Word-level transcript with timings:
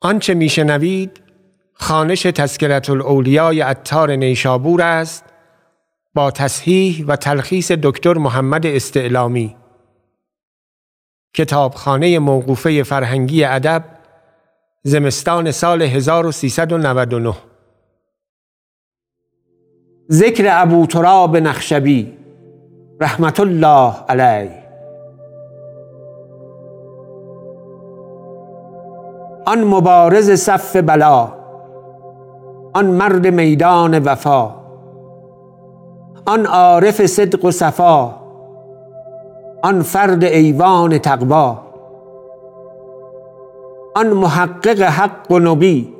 آنچه 0.00 0.34
میشنوید 0.34 1.20
خانش 1.72 2.22
تذکرت 2.22 2.90
الاولیای 2.90 3.62
اتار 3.62 4.10
نیشابور 4.10 4.82
است 4.82 5.24
با 6.14 6.30
تصحیح 6.30 7.04
و 7.06 7.16
تلخیص 7.16 7.72
دکتر 7.72 8.14
محمد 8.14 8.66
استعلامی. 8.66 9.56
کتابخانه 11.34 12.18
موقوفه 12.18 12.82
فرهنگی 12.82 13.44
ادب 13.44 13.84
زمستان 14.82 15.50
سال 15.50 15.82
1399 15.82 17.34
ذکر 20.10 20.44
ابو 20.50 20.86
تراب 20.86 21.36
نخشبی 21.36 22.18
رحمت 23.00 23.40
الله 23.40 23.94
علیه. 24.08 24.67
آن 29.48 29.64
مبارز 29.64 30.30
صف 30.30 30.76
بلا 30.76 31.28
آن 32.74 32.84
مرد 32.84 33.26
میدان 33.26 34.02
وفا 34.08 34.54
آن 36.26 36.46
عارف 36.46 37.02
صدق 37.06 37.44
و 37.44 37.50
صفا 37.50 38.14
آن 39.62 39.82
فرد 39.82 40.24
ایوان 40.24 40.98
تقوا 40.98 41.54
آن 43.96 44.06
محقق 44.06 44.82
حق 44.82 45.30
و 45.30 45.38
نبی 45.38 45.94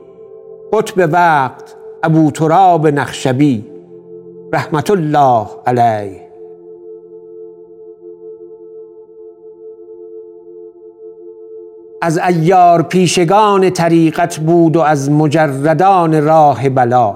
قطب 0.73 1.09
وقت 1.13 1.77
ابو 2.03 2.31
تراب 2.31 2.87
نخشبی 2.87 3.65
رحمت 4.55 4.91
الله 4.91 5.47
علیه. 5.67 6.28
از 12.03 12.19
ایار 12.19 12.83
پیشگان 12.83 13.71
طریقت 13.71 14.39
بود 14.39 14.77
و 14.77 14.81
از 14.81 15.11
مجردان 15.11 16.25
راه 16.25 16.69
بلا. 16.69 17.15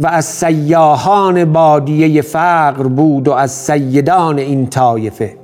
و 0.00 0.06
از 0.06 0.24
سیاهان 0.24 1.52
بادیه 1.52 2.22
فقر 2.22 2.82
بود 2.82 3.28
و 3.28 3.32
از 3.32 3.50
سیدان 3.50 4.38
این 4.38 4.66
طایفه. 4.66 5.36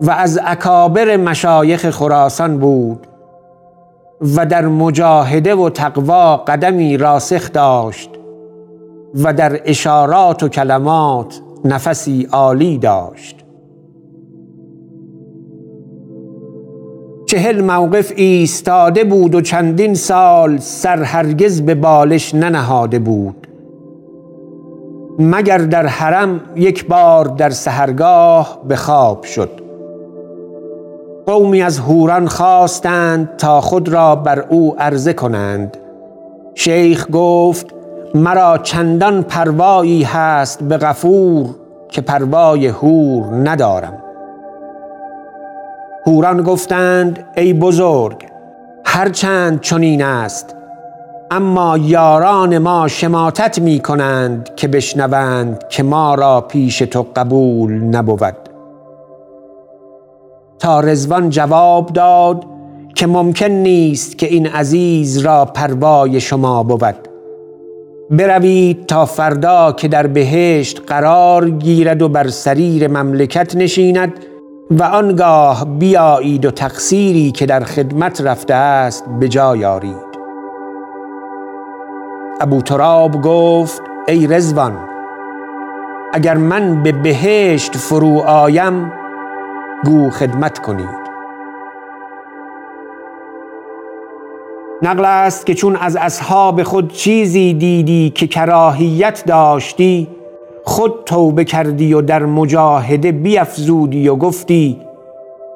و 0.00 0.10
از 0.10 0.40
اکابر 0.44 1.16
مشایخ 1.16 1.90
خراسان 1.90 2.58
بود 2.58 3.06
و 4.36 4.46
در 4.46 4.66
مجاهده 4.66 5.54
و 5.54 5.70
تقوا 5.70 6.36
قدمی 6.36 6.96
راسخ 6.96 7.52
داشت 7.52 8.10
و 9.14 9.32
در 9.32 9.60
اشارات 9.64 10.42
و 10.42 10.48
کلمات 10.48 11.40
نفسی 11.64 12.28
عالی 12.32 12.78
داشت. 12.78 13.35
چهل 17.26 17.64
موقف 17.64 18.12
ایستاده 18.16 19.04
بود 19.04 19.34
و 19.34 19.40
چندین 19.40 19.94
سال 19.94 20.58
سر 20.58 21.02
هرگز 21.02 21.62
به 21.62 21.74
بالش 21.74 22.34
ننهاده 22.34 22.98
بود. 22.98 23.46
مگر 25.18 25.58
در 25.58 25.86
حرم 25.86 26.40
یک 26.56 26.86
بار 26.86 27.24
در 27.24 27.50
سهرگاه 27.50 28.58
به 28.68 28.76
خواب 28.76 29.22
شد. 29.24 29.50
قومی 31.26 31.62
از 31.62 31.78
هوران 31.78 32.28
خواستند 32.28 33.36
تا 33.36 33.60
خود 33.60 33.88
را 33.88 34.16
بر 34.16 34.40
او 34.40 34.76
عرضه 34.78 35.12
کنند. 35.12 35.76
شیخ 36.54 37.06
گفت 37.12 37.66
مرا 38.14 38.58
چندان 38.58 39.22
پروایی 39.22 40.02
هست 40.02 40.62
به 40.62 40.76
غفور 40.76 41.46
که 41.88 42.00
پروای 42.00 42.66
هور 42.66 43.34
ندارم. 43.50 44.05
هوران 46.06 46.42
گفتند 46.42 47.24
ای 47.36 47.54
بزرگ 47.54 48.16
هرچند 48.84 49.60
چنین 49.60 50.02
است. 50.02 50.56
اما 51.30 51.78
یاران 51.78 52.58
ما 52.58 52.88
شماتت 52.88 53.58
می 53.58 53.80
کنند 53.80 54.50
که 54.56 54.68
بشنوند 54.68 55.68
که 55.68 55.82
ما 55.82 56.14
را 56.14 56.40
پیش 56.40 56.78
تو 56.78 57.06
قبول 57.16 57.72
نبود. 57.72 58.36
تا 60.58 60.80
رزوان 60.80 61.30
جواب 61.30 61.92
داد 61.92 62.44
که 62.94 63.06
ممکن 63.06 63.46
نیست 63.46 64.18
که 64.18 64.26
این 64.26 64.46
عزیز 64.46 65.18
را 65.18 65.44
پروای 65.44 66.20
شما 66.20 66.62
بود. 66.62 67.08
بروید 68.10 68.86
تا 68.86 69.04
فردا 69.06 69.72
که 69.72 69.88
در 69.88 70.06
بهشت 70.06 70.82
قرار 70.86 71.50
گیرد 71.50 72.02
و 72.02 72.08
بر 72.08 72.28
سریر 72.28 72.88
مملکت 72.88 73.56
نشیند 73.56 74.12
و 74.70 74.82
آنگاه 74.82 75.64
بیایید 75.78 76.44
و 76.44 76.50
تقصیری 76.50 77.32
که 77.32 77.46
در 77.46 77.64
خدمت 77.64 78.20
رفته 78.20 78.54
است 78.54 79.04
به 79.20 79.28
جای 79.28 79.64
آرید. 79.64 80.06
ابو 82.40 82.62
تراب 82.62 83.22
گفت 83.22 83.82
ای 84.08 84.26
رزوان 84.26 84.78
اگر 86.12 86.34
من 86.34 86.82
به 86.82 86.92
بهشت 86.92 87.76
فرو 87.76 88.18
آیم 88.18 88.92
گو 89.84 90.10
خدمت 90.10 90.58
کنید. 90.58 91.06
نقل 94.82 95.04
است 95.04 95.46
که 95.46 95.54
چون 95.54 95.76
از 95.76 95.96
اصحاب 95.96 96.62
خود 96.62 96.92
چیزی 96.92 97.54
دیدی 97.54 98.10
که 98.10 98.26
کراهیت 98.26 99.22
داشتی 99.26 100.15
خود 100.66 101.02
توبه 101.06 101.44
کردی 101.44 101.94
و 101.94 102.00
در 102.00 102.24
مجاهده 102.24 103.12
بیافزودی 103.12 104.08
و 104.08 104.16
گفتی 104.16 104.86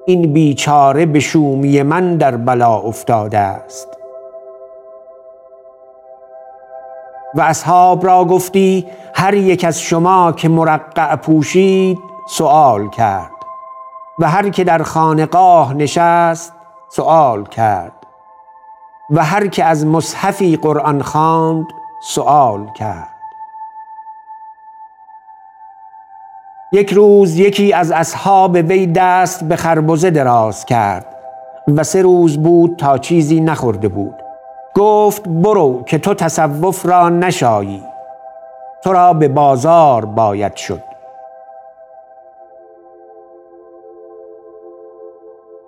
این 0.06 0.32
بیچاره 0.32 1.06
به 1.06 1.20
شومی 1.20 1.82
من 1.82 2.16
در 2.16 2.36
بلا 2.36 2.76
افتاده 2.76 3.38
است. 3.38 3.88
و 7.34 7.40
اصحاب 7.40 8.06
را 8.06 8.24
گفتی 8.24 8.86
هر 9.14 9.34
یک 9.34 9.64
از 9.64 9.80
شما 9.80 10.32
که 10.32 10.48
مرقع 10.48 11.16
پوشید 11.16 11.98
سوال 12.28 12.90
کرد 12.90 13.30
و 14.18 14.30
هر 14.30 14.48
که 14.48 14.64
در 14.64 14.82
خانقاه 14.82 15.74
نشست 15.74 16.52
سوال 16.88 17.44
کرد 17.44 17.92
و 19.10 19.24
هر 19.24 19.46
که 19.46 19.64
از 19.64 19.86
مصحفی 19.86 20.56
قرآن 20.56 21.02
خواند 21.02 21.66
سوال 22.02 22.66
کرد. 22.76 23.19
یک 26.72 26.92
روز 26.92 27.38
یکی 27.38 27.72
از 27.72 27.92
اصحاب 27.92 28.54
وی 28.54 28.86
دست 28.86 29.44
به 29.44 29.56
خربزه 29.56 30.10
دراز 30.10 30.64
کرد 30.64 31.06
و 31.76 31.84
سه 31.84 32.02
روز 32.02 32.38
بود 32.38 32.76
تا 32.76 32.98
چیزی 32.98 33.40
نخورده 33.40 33.88
بود. 33.88 34.14
گفت 34.74 35.28
برو 35.28 35.82
که 35.86 35.98
تو 35.98 36.14
تصوف 36.14 36.86
را 36.86 37.08
نشایی 37.08 37.82
تو 38.84 38.92
را 38.92 39.12
به 39.12 39.28
بازار 39.28 40.04
باید 40.04 40.56
شد. 40.56 40.82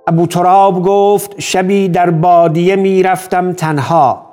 ابو 0.07 0.27
تراب 0.27 0.83
گفت 0.83 1.41
شبی 1.41 1.89
در 1.89 2.11
بادیه 2.11 2.77
می 2.77 3.03
رفتم 3.03 3.53
تنها 3.53 4.27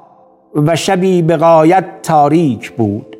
و 0.55 0.75
شبی 0.75 1.21
به 1.21 1.37
غایت 1.37 1.85
تاریک 2.01 2.71
بود. 2.71 3.18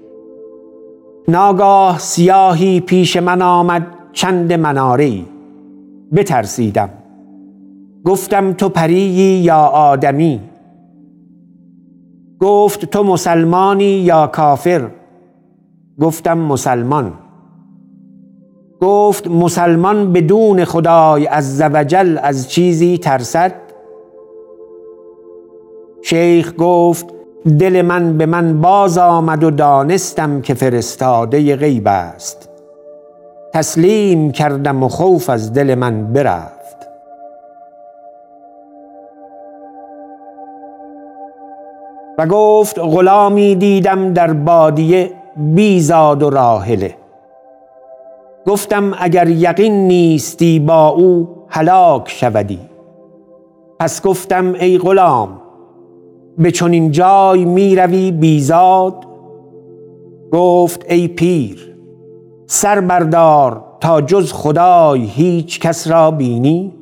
ناگاه 1.30 2.00
سیاهی 2.00 2.80
پیش 2.80 3.18
من 3.18 3.42
آمد 3.42 3.88
چند 4.14 4.54
مناری 4.54 5.26
بترسیدم. 6.16 6.90
گفتم 8.06 8.54
تو 8.54 8.70
پریی 8.70 9.40
یا 9.44 9.58
آدمی؟ 9.58 10.40
گفت 12.40 12.86
تو 12.86 13.04
مسلمانی 13.04 13.84
یا 13.84 14.28
کافر؟ 14.28 14.88
گفتم 16.02 16.38
مسلمان. 16.38 17.14
گفت 18.82 19.28
مسلمان 19.28 20.14
بدون 20.14 20.66
خدای 20.66 21.28
از 21.28 21.58
زوجل 21.58 22.18
از 22.24 22.50
چیزی 22.50 22.98
ترسد؟ 22.98 23.54
شیخ 26.02 26.54
گفت 26.58 27.19
دل 27.46 27.82
من 27.82 28.18
به 28.18 28.26
من 28.26 28.62
باز 28.62 28.98
آمد 28.98 29.44
و 29.44 29.52
دانستم 29.52 30.42
که 30.42 30.54
فرستاده 30.54 31.56
غیب 31.56 31.88
است. 31.88 32.50
تسلیم 33.54 34.32
کردم 34.32 34.84
و 34.84 34.90
خوف 34.90 35.30
از 35.30 35.54
دل 35.54 35.76
من 35.76 36.14
برفت. 36.14 36.60
و 42.18 42.26
گفت 42.26 42.80
غلامی 42.80 43.56
دیدم 43.56 44.14
در 44.14 44.34
بادیه 44.34 45.12
بیزاد 45.36 46.24
و 46.24 46.30
راهله 46.30 46.96
گفتم 48.48 48.94
اگر 49.00 49.30
یقین 49.30 49.88
نیستی 49.88 50.60
با 50.60 50.88
او 50.88 51.28
هلاک 51.48 52.10
شودی. 52.10 52.60
پس 53.80 54.02
گفتم 54.02 54.54
ای 54.54 54.78
غلام 54.78 55.39
به 56.40 56.52
چنین 56.52 56.92
جای 56.92 57.46
می 57.46 57.76
روی 57.76 58.12
بیزاد؟ 58.12 59.06
گفت 60.32 60.92
ای 60.92 61.08
پیر 61.08 61.76
سر 62.48 62.82
بردار 62.82 63.64
تا 63.82 64.02
جز 64.02 64.34
خدای 64.34 65.02
هیچ 65.06 65.60
کس 65.60 65.88
را 65.88 66.12
بینی؟ 66.12 66.74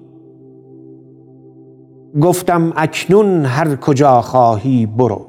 گفتم 2.21 2.73
اکنون 2.75 3.45
هر 3.45 3.75
کجا 3.75 4.21
خواهی 4.21 4.85
برو. 4.85 5.25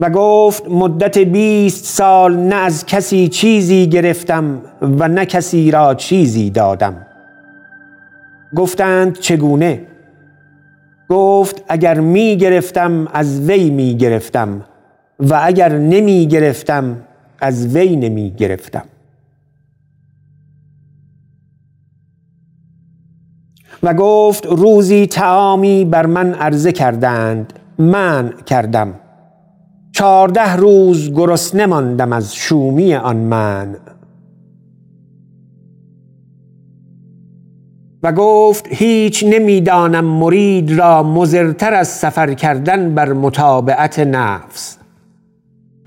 و 0.00 0.10
گفت 0.10 0.68
مدت 0.70 1.18
بیست 1.18 1.84
سال 1.84 2.36
نه 2.36 2.54
از 2.54 2.86
کسی 2.86 3.28
چیزی 3.28 3.86
گرفتم 3.86 4.62
و 4.80 5.08
نه 5.08 5.26
کسی 5.26 5.70
را 5.70 5.94
چیزی 5.94 6.50
دادم. 6.50 7.06
گفتند 8.56 9.18
چگونه؟ 9.18 9.86
گفت 11.08 11.64
اگر 11.68 12.00
می 12.00 12.36
گرفتم 12.36 13.08
از 13.12 13.40
وی 13.48 13.70
می 13.70 13.96
گرفتم 13.96 14.64
و 15.18 15.40
اگر 15.42 15.78
نمی 15.78 16.26
گرفتم 16.26 16.96
از 17.40 17.76
وی 17.76 17.96
نمی 17.96 18.30
گرفتم 18.30 18.84
و 23.82 23.94
گفت 23.94 24.46
روزی 24.46 25.06
تعامی 25.06 25.84
بر 25.84 26.06
من 26.06 26.34
عرضه 26.34 26.72
کردند 26.72 27.52
من 27.78 28.34
کردم. 28.46 28.94
چارده 29.92 30.56
روز 30.56 31.12
گرسنه 31.12 31.66
ماندم 31.66 32.12
از 32.12 32.34
شومی 32.34 32.94
آن 32.94 33.16
من 33.16 33.76
و 38.04 38.12
گفت 38.12 38.66
هیچ 38.70 39.24
نمی‌دانم 39.28 40.04
مرید 40.04 40.78
را 40.78 41.02
مزرتر 41.02 41.74
از 41.74 41.88
سفر 41.88 42.34
کردن 42.34 42.94
بر 42.94 43.12
متابعت 43.12 43.98
نفس 43.98 44.78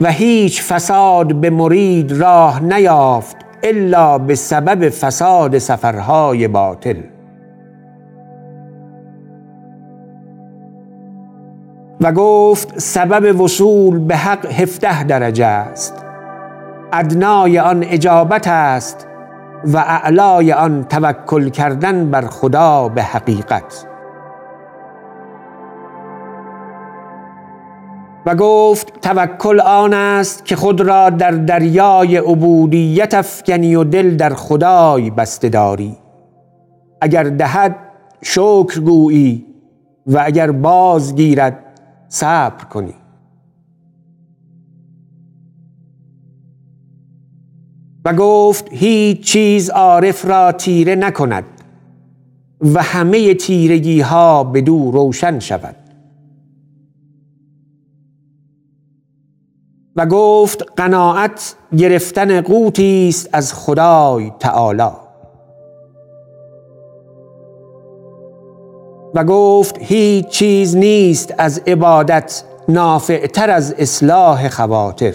و 0.02 0.12
هیچ 0.12 0.64
فساد 0.64 1.36
به 1.36 1.50
مرید 1.50 2.12
راه 2.12 2.64
نیافت 2.64 3.36
الا 3.64 4.18
به 4.18 4.36
سبب 4.36 4.90
فساد 4.90 5.58
سفرهای 5.58 6.48
باطل. 6.48 6.98
و 12.02 12.12
گفت 12.12 12.80
سبب 12.80 13.42
وصول 13.42 14.00
به 14.00 14.16
حق 14.16 14.46
هفته 14.46 15.04
درجه 15.04 15.46
است. 15.46 16.06
ادنای 16.94 17.60
آن 17.60 17.84
اجابت 17.84 18.48
است 18.48 19.06
و 19.65 19.77
اعلای 19.77 20.54
آن 20.54 20.83
توکل 20.83 21.50
کردن 21.50 22.12
بر 22.12 22.21
خدا 22.21 22.89
به 22.89 23.04
حقیقت. 23.04 23.88
و 28.25 28.36
گفت 28.36 29.01
توکل 29.01 29.59
آن 29.59 29.94
است 29.94 30.45
که 30.45 30.56
خود 30.56 30.81
را 30.81 31.09
در 31.09 31.31
دریای 31.31 32.18
عبودیت 32.18 33.13
افکنی 33.13 33.75
و 33.75 33.83
دل 33.83 34.15
در 34.15 34.33
خدای 34.33 35.09
بسته 35.09 35.50
داری. 35.50 35.98
اگر 37.01 37.24
دهد 37.24 37.75
شکر 38.24 38.80
گویی 38.80 39.45
و 40.07 40.21
اگر 40.25 40.51
باز 40.51 41.15
گیرد 41.15 41.63
صبر 42.07 42.63
کنی. 42.63 42.95
و 48.07 48.13
گفت 48.13 48.68
هیچ 48.71 49.21
چیز 49.21 49.69
عارف 49.69 50.25
را 50.25 50.51
تیره 50.51 50.95
نکند 50.95 51.44
و 52.62 52.83
همه 52.83 53.33
تیرگی 53.33 54.01
ها 54.01 54.44
به 54.44 54.62
دو 54.62 54.92
روشن 54.92 55.39
شود. 55.39 55.75
و 59.95 60.06
گفت 60.06 60.63
قناعت 60.75 61.56
گرفتن 61.77 62.42
قوتی 62.42 63.07
است 63.09 63.30
از 63.33 63.54
خدای 63.54 64.31
تعالی. 64.39 64.89
و 69.15 69.24
گفت 69.24 69.77
هیچ 69.80 70.27
چیز 70.27 70.75
نیست 70.75 71.33
از 71.38 71.62
عبادت 71.68 72.44
نافعتر 72.69 73.50
از 73.50 73.75
اصلاح 73.77 74.50
خواطر 74.50 75.13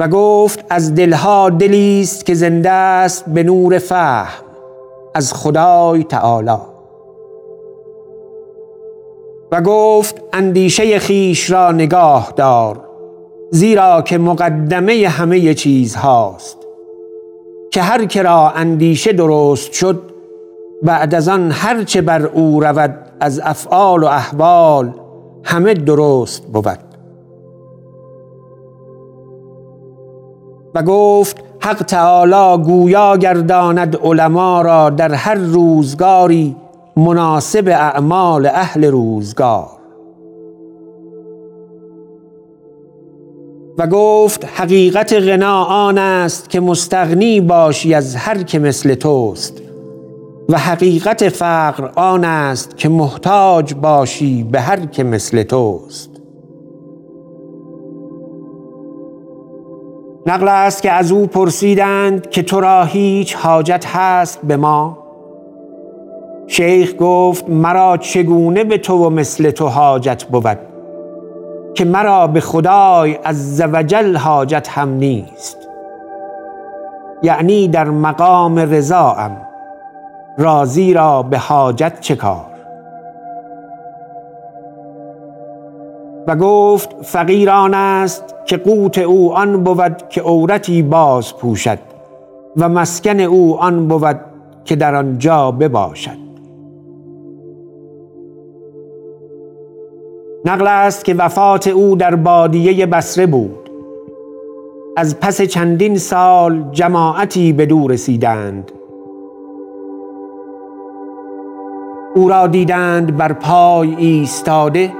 و 0.00 0.08
گفت 0.08 0.64
از 0.70 0.94
دلها 0.94 1.50
دلی 1.50 2.00
است 2.00 2.26
که 2.26 2.34
زنده 2.34 2.70
است 2.70 3.24
به 3.28 3.42
نور 3.42 3.78
فهم 3.78 4.44
از 5.14 5.32
خدای 5.32 6.04
تعالی. 6.04 6.56
و 9.52 9.60
گفت 9.60 10.22
اندیشه 10.32 10.98
خیش 10.98 11.50
را 11.50 11.72
نگاه 11.72 12.32
دار 12.36 12.84
زیرا 13.50 14.02
که 14.02 14.18
مقدمه 14.18 15.08
همه 15.08 15.54
چیز 15.54 15.94
هاست 15.94 16.58
که 17.70 17.82
هر 17.82 18.04
که 18.04 18.22
را 18.22 18.50
اندیشه 18.50 19.12
درست 19.12 19.72
شد 19.72 20.02
بعد 20.82 21.14
از 21.14 21.28
آن 21.28 21.50
هرچه 21.50 22.00
بر 22.00 22.26
او 22.26 22.60
رود 22.60 22.94
از 23.20 23.40
افعال 23.44 24.02
و 24.02 24.06
احوال 24.06 24.94
همه 25.44 25.74
درست 25.74 26.42
بود. 26.42 26.89
و 30.74 30.82
گفت 30.82 31.44
حق 31.60 31.82
تعالی 31.82 32.62
گویا 32.62 33.16
گرداند 33.16 33.96
علما 33.96 34.62
را 34.62 34.90
در 34.90 35.14
هر 35.14 35.34
روزگاری 35.34 36.56
مناسب 36.96 37.68
اعمال 37.68 38.46
اهل 38.46 38.84
روزگار. 38.84 39.80
و 43.78 43.86
گفت 43.86 44.44
حقیقت 44.44 45.12
غنا 45.12 45.64
آن 45.64 45.98
است 45.98 46.50
که 46.50 46.60
مستغنی 46.60 47.40
باشی 47.40 47.94
از 47.94 48.16
هر 48.16 48.42
که 48.42 48.58
مثل 48.58 48.94
توست 48.94 49.62
و 50.48 50.58
حقیقت 50.58 51.28
فقر 51.28 51.90
آن 51.96 52.24
است 52.24 52.76
که 52.76 52.88
محتاج 52.88 53.74
باشی 53.74 54.42
به 54.42 54.60
هر 54.60 54.86
که 54.86 55.04
مثل 55.04 55.42
توست. 55.42 56.09
نقل 60.26 60.48
است 60.48 60.82
که 60.82 60.92
از 60.92 61.12
او 61.12 61.26
پرسیدند 61.26 62.30
که 62.30 62.42
تو 62.42 62.60
را 62.60 62.84
هیچ 62.84 63.36
حاجت 63.36 63.86
هست 63.86 64.38
به 64.42 64.56
ما؟ 64.56 64.98
شیخ 66.46 66.94
گفت 66.98 67.48
مرا 67.48 67.96
چگونه 67.96 68.64
به 68.64 68.78
تو 68.78 69.04
و 69.06 69.10
مثل 69.10 69.50
تو 69.50 69.66
حاجت 69.66 70.24
بود 70.24 70.58
که 71.74 71.84
مرا 71.84 72.26
به 72.26 72.40
خدای 72.40 73.18
از 73.24 73.56
زوجل 73.56 74.16
حاجت 74.16 74.68
هم 74.68 74.88
نیست؟ 74.88 75.56
یعنی 77.22 77.68
در 77.68 77.84
مقام 77.84 78.58
رضاام 78.58 79.36
راضی 80.38 80.94
را 80.94 81.22
به 81.22 81.38
حاجت 81.38 82.00
چه 82.00 82.16
کار 82.16 82.49
و 86.30 86.36
گفت 86.36 86.96
فقیران 87.02 87.74
است 87.74 88.34
که 88.46 88.56
قوت 88.56 88.98
او 88.98 89.34
آن 89.34 89.64
بود 89.64 90.08
که 90.08 90.22
عورتی 90.22 90.82
باز 90.82 91.36
پوشد 91.36 91.78
و 92.56 92.68
مسکن 92.68 93.20
او 93.20 93.58
آن 93.58 93.88
بود 93.88 94.20
که 94.64 94.76
در 94.76 94.94
آنجا 94.94 95.50
بباشد. 95.50 96.30
نقل 100.44 100.66
است 100.66 101.04
که 101.04 101.14
وفات 101.14 101.68
او 101.68 101.96
در 101.96 102.14
بادیه 102.14 102.86
بسره 102.86 103.26
بود. 103.26 103.70
از 104.96 105.20
پس 105.20 105.42
چندین 105.42 105.98
سال 105.98 106.64
جماعتی 106.72 107.52
به 107.52 107.66
دور 107.66 107.90
رسیدند. 107.92 108.72
او 112.14 112.28
را 112.28 112.46
دیدند 112.46 113.16
بر 113.16 113.32
پای 113.32 113.94
ایستاده 113.94 114.92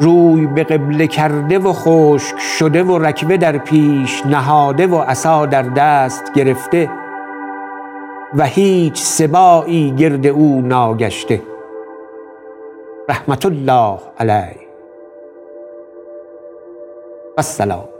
روی 0.00 0.46
به 0.46 0.64
قبله 0.64 1.06
کرده 1.06 1.58
و 1.58 1.72
خشک 1.72 2.38
شده 2.38 2.82
و 2.82 2.98
رکبه 2.98 3.36
در 3.36 3.58
پیش 3.58 4.26
نهاده 4.26 4.86
و 4.86 4.96
عصا 4.96 5.46
در 5.46 5.62
دست 5.62 6.32
گرفته 6.32 6.90
و 8.34 8.44
هیچ 8.44 9.02
سبایی 9.02 9.90
گرد 9.90 10.26
او 10.26 10.60
ناگشته. 10.60 11.42
رحمت 13.08 13.46
الله 13.46 13.98
علیه. 14.18 14.60
السلام. 17.38 17.93